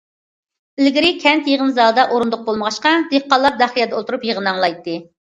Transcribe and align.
ئىلگىرى 0.81 1.11
كەنت 1.25 1.51
يىغىن 1.51 1.75
زالىدا 1.77 2.07
ئورۇندۇق 2.15 2.43
بولمىغاچقا، 2.49 2.97
دېھقانلار 3.15 3.63
داق 3.63 3.81
يەردە 3.85 3.99
ئولتۇرۇپ 4.01 4.31
يىغىن 4.33 4.55
ئاڭلايتتى. 4.55 5.03